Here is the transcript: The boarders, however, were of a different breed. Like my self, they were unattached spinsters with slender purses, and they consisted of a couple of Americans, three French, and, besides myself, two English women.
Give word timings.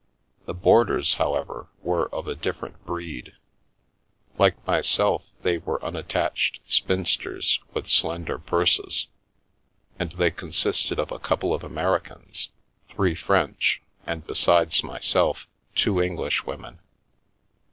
The 0.47 0.55
boarders, 0.55 1.13
however, 1.21 1.67
were 1.83 2.09
of 2.09 2.27
a 2.27 2.33
different 2.33 2.83
breed. 2.87 3.33
Like 4.39 4.55
my 4.65 4.81
self, 4.81 5.25
they 5.43 5.59
were 5.59 5.79
unattached 5.85 6.59
spinsters 6.65 7.59
with 7.75 7.85
slender 7.85 8.39
purses, 8.39 9.09
and 9.99 10.11
they 10.13 10.31
consisted 10.31 10.97
of 10.97 11.11
a 11.11 11.19
couple 11.19 11.53
of 11.53 11.63
Americans, 11.63 12.49
three 12.89 13.13
French, 13.13 13.79
and, 14.07 14.25
besides 14.25 14.83
myself, 14.83 15.45
two 15.75 16.01
English 16.01 16.47
women. 16.47 16.79